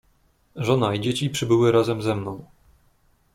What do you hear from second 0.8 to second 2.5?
i dzieci przybyły razem ze mną."